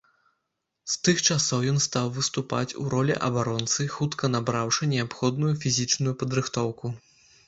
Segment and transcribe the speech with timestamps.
[0.91, 6.85] З тых часоў ён стаў выступаць у ролі абаронцы, хутка набраўшы неабходную фізічную падрыхтоўку.